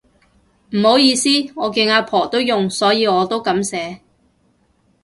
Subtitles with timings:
[0.71, 4.01] 唔好意思，我見阿婆都用所以我都噉寫